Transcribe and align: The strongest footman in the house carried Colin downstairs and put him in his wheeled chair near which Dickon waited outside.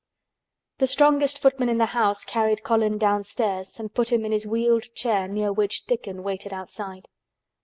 The 0.79 0.87
strongest 0.87 1.37
footman 1.37 1.69
in 1.69 1.77
the 1.77 1.85
house 1.93 2.25
carried 2.25 2.63
Colin 2.63 2.97
downstairs 2.97 3.79
and 3.79 3.93
put 3.93 4.11
him 4.11 4.25
in 4.25 4.31
his 4.31 4.47
wheeled 4.47 4.91
chair 4.95 5.27
near 5.27 5.53
which 5.53 5.85
Dickon 5.85 6.23
waited 6.23 6.51
outside. 6.51 7.07